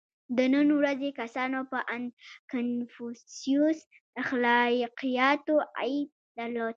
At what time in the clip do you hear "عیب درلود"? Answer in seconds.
5.79-6.69